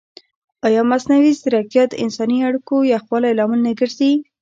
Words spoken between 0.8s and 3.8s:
مصنوعي ځیرکتیا د انساني اړیکو یخوالي لامل نه